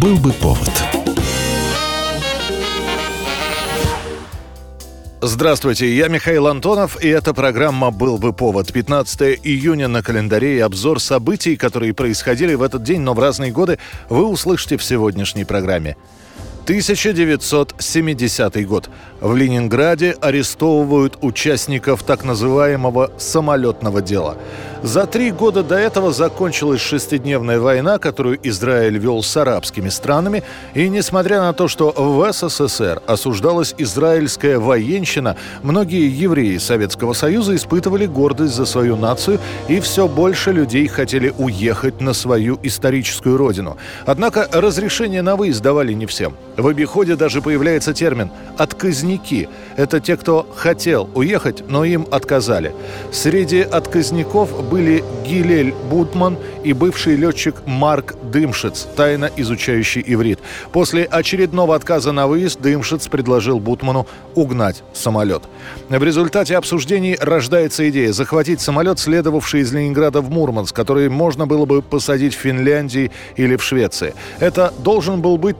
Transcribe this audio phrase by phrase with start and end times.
[0.00, 0.70] Был бы повод.
[5.20, 8.72] Здравствуйте, я Михаил Антонов, и эта программа «Был бы повод».
[8.72, 13.52] 15 июня на календаре и обзор событий, которые происходили в этот день, но в разные
[13.52, 13.78] годы,
[14.08, 15.98] вы услышите в сегодняшней программе.
[16.64, 18.88] 1970 год.
[19.20, 24.36] В Ленинграде арестовывают участников так называемого «самолетного дела».
[24.82, 30.42] За три года до этого закончилась шестидневная война, которую Израиль вел с арабскими странами,
[30.72, 38.06] и несмотря на то, что в СССР осуждалась израильская военщина, многие евреи Советского Союза испытывали
[38.06, 43.76] гордость за свою нацию, и все больше людей хотели уехать на свою историческую родину.
[44.06, 46.36] Однако разрешение на выезд давали не всем.
[46.60, 49.48] В обиходе даже появляется термин «отказники».
[49.76, 52.74] Это те, кто хотел уехать, но им отказали.
[53.12, 60.38] Среди отказников были Гилель Бутман и бывший летчик Марк Дымшиц, тайно изучающий иврит.
[60.72, 65.44] После очередного отказа на выезд Дымшиц предложил Бутману угнать самолет.
[65.88, 71.64] В результате обсуждений рождается идея захватить самолет, следовавший из Ленинграда в Мурманск, который можно было
[71.64, 74.14] бы посадить в Финляндии или в Швеции.
[74.40, 75.56] Это должен был быть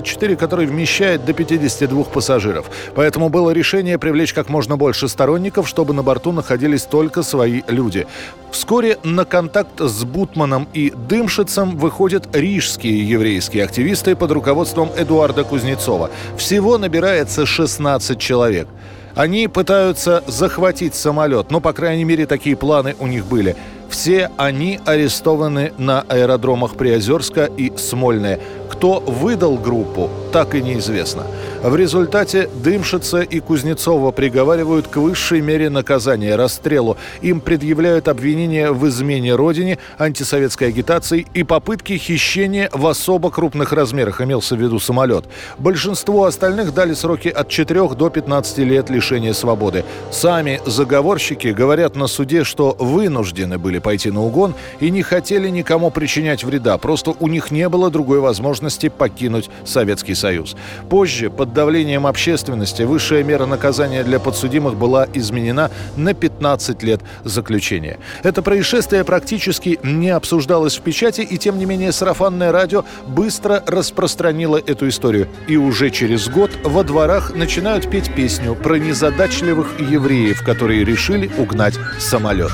[0.00, 2.66] Ту-124, который вмещает до 52 пассажиров.
[2.94, 8.06] Поэтому было решение привлечь как можно больше сторонников, чтобы на борту находились только свои люди.
[8.50, 16.10] Вскоре на контакт с Бутманом и Дымшицем выходят рижские еврейские активисты под руководством Эдуарда Кузнецова.
[16.36, 18.68] Всего набирается 16 человек.
[19.14, 23.56] Они пытаются захватить самолет, но, по крайней мере, такие планы у них были–
[23.88, 28.40] все они арестованы на аэродромах Приозерска и Смольное.
[28.70, 31.24] Кто выдал группу, так и неизвестно.
[31.62, 36.96] В результате Дымшица и Кузнецова приговаривают к высшей мере наказания– расстрелу.
[37.20, 44.20] Им предъявляют обвинения в измене родине, антисоветской агитации и попытке хищения в особо крупных размерах,
[44.20, 45.24] имелся в виду самолет.
[45.58, 49.84] Большинство остальных дали сроки от 4 до 15 лет лишения свободы.
[50.12, 55.90] Сами заговорщики говорят на суде, что вынуждены были пойти на угон и не хотели никому
[55.90, 60.56] причинять вреда, просто у них не было другой возможности покинуть Советский Союз.
[60.88, 67.98] Позже, под давлением общественности, высшая мера наказания для подсудимых была изменена на 15 лет заключения.
[68.22, 74.56] Это происшествие практически не обсуждалось в печати, и тем не менее сарафанное радио быстро распространило
[74.56, 75.28] эту историю.
[75.46, 81.74] И уже через год во дворах начинают петь песню про незадачливых евреев, которые решили угнать
[81.98, 82.52] самолет.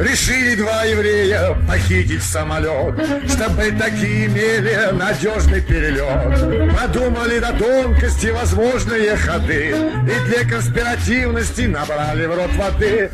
[0.00, 2.94] Решили два еврея похитить самолет,
[3.28, 6.74] Чтобы такие имели надежный перелет.
[6.74, 9.74] Продумали до тонкости возможные ходы
[10.06, 13.10] И для конспиративности набрали в рот воды.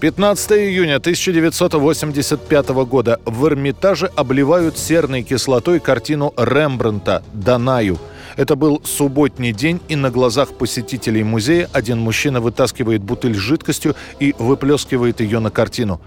[0.00, 7.98] 15 июня 1985 года в Эрмитаже обливают серной кислотой картину Рембрандта «Данаю».
[8.40, 13.94] Это был субботний день, и на глазах посетителей музея один мужчина вытаскивает бутыль с жидкостью
[14.18, 16.00] и выплескивает ее на картину.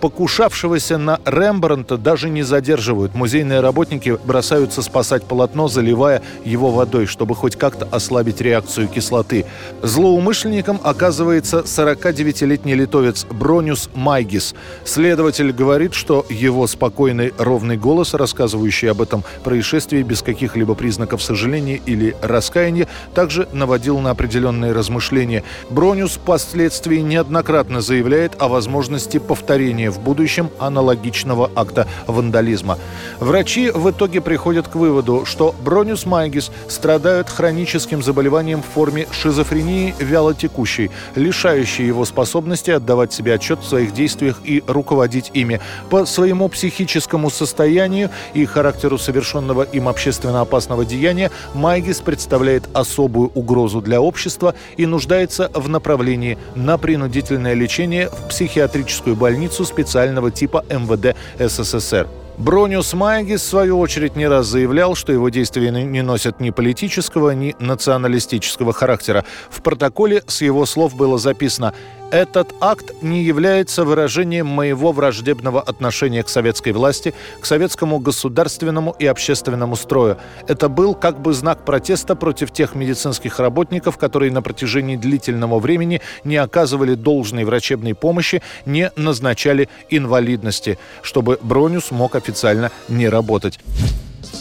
[0.00, 3.14] Покушавшегося на Рембрандта даже не задерживают.
[3.14, 9.44] Музейные работники бросаются спасать полотно, заливая его водой, чтобы хоть как-то ослабить реакцию кислоты.
[9.82, 14.54] Злоумышленником оказывается 49-летний литовец Бронюс Майгис.
[14.84, 21.80] Следователь говорит, что его спокойный ровный голос, рассказывающий об этом происшествии без каких-либо признаков сожаления
[21.86, 25.42] или раскаяния, также наводил на определенные размышления.
[25.70, 32.78] Бронюс впоследствии неоднократно заявляет о возможности повторения в будущем аналогичного акта вандализма.
[33.20, 39.94] Врачи в итоге приходят к выводу, что Бронюс Майгис страдает хроническим заболеванием в форме шизофрении
[39.98, 45.60] вялотекущей, лишающей его способности отдавать себе отчет в своих действиях и руководить ими.
[45.90, 53.80] По своему психическому состоянию и характеру совершенного им общественно опасного деяния Майгис представляет особую угрозу
[53.80, 60.64] для общества и нуждается в направлении на принудительное лечение в психиатрическую больницу с специального типа
[60.68, 62.08] МВД СССР.
[62.36, 67.30] Брониус Майгис, в свою очередь, не раз заявлял, что его действия не носят ни политического,
[67.30, 69.24] ни националистического характера.
[69.50, 71.74] В протоколе с его слов было записано
[72.10, 79.06] этот акт не является выражением моего враждебного отношения к советской власти, к советскому государственному и
[79.06, 80.16] общественному строю.
[80.46, 86.00] Это был как бы знак протеста против тех медицинских работников, которые на протяжении длительного времени
[86.24, 93.58] не оказывали должной врачебной помощи, не назначали инвалидности, чтобы Бронюс мог официально не работать.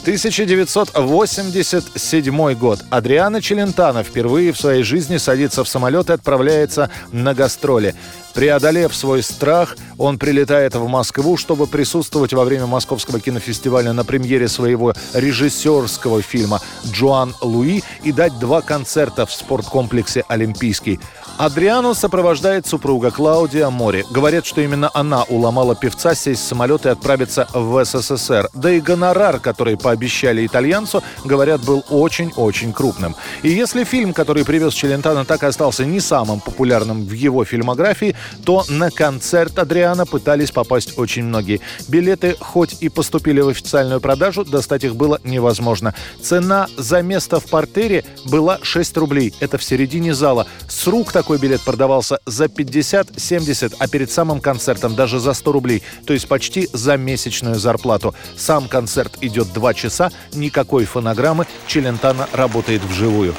[0.07, 2.80] 1987 год.
[2.89, 7.94] Адриана Челентано впервые в своей жизни садится в самолет и отправляется на гастроли.
[8.38, 14.48] Преодолев свой страх, он прилетает в Москву, чтобы присутствовать во время Московского кинофестиваля на премьере
[14.48, 21.00] своего режиссерского фильма «Джоан Луи» и дать два концерта в спорткомплексе «Олимпийский».
[21.39, 24.04] Адриану сопровождает супруга Клаудия Мори.
[24.12, 28.50] Говорят, что именно она уломала певца сесть в самолет и отправиться в СССР.
[28.54, 33.16] Да и гонорар, который пообещали итальянцу, говорят, был очень-очень крупным.
[33.44, 38.16] И если фильм, который привез Челентано, так и остался не самым популярным в его фильмографии,
[38.44, 41.62] то на концерт Адриана пытались попасть очень многие.
[41.88, 45.94] Билеты хоть и поступили в официальную продажу, достать их было невозможно.
[46.21, 49.33] Цена за место в портере была 6 рублей.
[49.39, 50.47] Это в середине зала.
[50.68, 55.51] С рук так такой билет продавался за 50-70, а перед самым концертом даже за 100
[55.51, 58.15] рублей, то есть почти за месячную зарплату.
[58.38, 63.35] Сам концерт идет 2 часа, никакой фонограммы, Челентано работает вживую.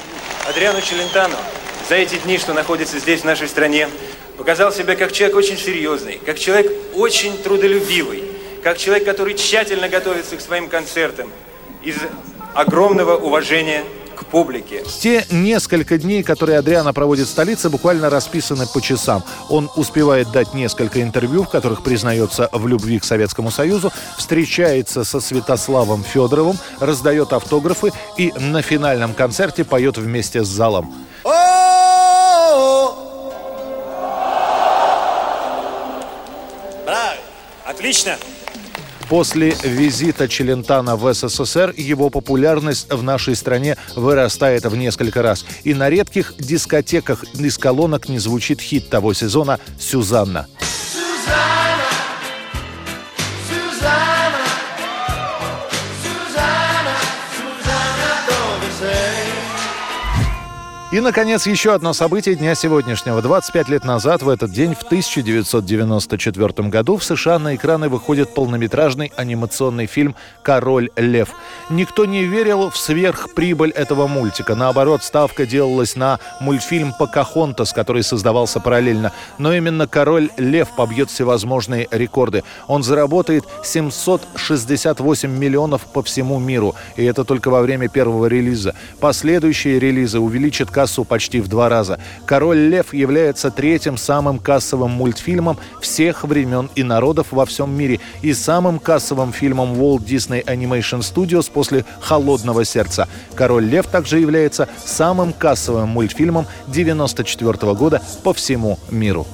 [0.46, 1.36] Адриано Челентано
[1.88, 3.88] за эти дни, что находится здесь, в нашей стране,
[4.38, 8.22] показал себя как человек очень серьезный, как человек очень трудолюбивый,
[8.62, 11.28] как человек, который тщательно готовится к своим концертам
[11.82, 11.96] из
[12.54, 14.84] огромного уважения к публике.
[15.00, 19.22] Те несколько дней, которые Адриана проводит в столице, буквально расписаны по часам.
[19.48, 25.20] Он успевает дать несколько интервью, в которых признается в любви к Советскому Союзу, встречается со
[25.20, 30.92] Святославом Федоровым, раздает автографы и на финальном концерте поет вместе с залом.
[37.78, 38.16] Отлично!
[39.08, 45.46] После визита Челентана в СССР его популярность в нашей стране вырастает в несколько раз.
[45.62, 50.48] И на редких дискотеках из колонок не звучит хит того сезона «Сюзанна».
[60.90, 63.20] И, наконец, еще одно событие дня сегодняшнего.
[63.20, 69.12] 25 лет назад, в этот день, в 1994 году, в США на экраны выходит полнометражный
[69.14, 71.28] анимационный фильм «Король лев».
[71.68, 74.54] Никто не верил в сверхприбыль этого мультика.
[74.54, 79.12] Наоборот, ставка делалась на мультфильм «Покахонтас», который создавался параллельно.
[79.36, 82.44] Но именно «Король лев» побьет всевозможные рекорды.
[82.66, 86.74] Он заработает 768 миллионов по всему миру.
[86.96, 88.74] И это только во время первого релиза.
[89.00, 91.98] Последующие релизы увеличат кассу почти в два раза.
[92.24, 98.32] «Король лев» является третьим самым кассовым мультфильмом всех времен и народов во всем мире и
[98.32, 103.08] самым кассовым фильмом Walt Disney Animation Studios после «Холодного сердца».
[103.34, 109.26] «Король лев» также является самым кассовым мультфильмом 1994 года по всему миру.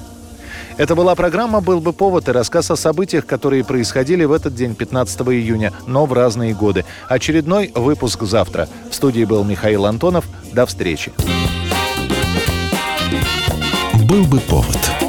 [0.76, 4.74] Это была программа «Был бы повод» и рассказ о событиях, которые происходили в этот день,
[4.74, 6.84] 15 июня, но в разные годы.
[7.08, 8.68] Очередной выпуск завтра.
[8.90, 10.24] В студии был Михаил Антонов.
[10.52, 11.12] До встречи.
[14.08, 15.03] «Был бы повод»